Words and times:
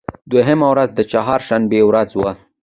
دوهمه 0.31 0.67
ورځ 0.73 0.89
د 0.95 0.99
چهار 1.11 1.39
شنبې 1.47 1.81
ورځ 1.89 2.09
وه. 2.19 2.31